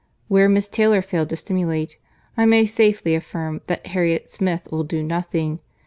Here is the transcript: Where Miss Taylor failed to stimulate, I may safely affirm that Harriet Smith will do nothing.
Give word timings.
Where 0.29 0.49
Miss 0.49 0.67
Taylor 0.67 1.03
failed 1.03 1.29
to 1.29 1.35
stimulate, 1.35 1.99
I 2.35 2.45
may 2.47 2.65
safely 2.65 3.13
affirm 3.13 3.61
that 3.67 3.85
Harriet 3.85 4.31
Smith 4.31 4.67
will 4.71 4.83
do 4.83 5.03
nothing. 5.03 5.59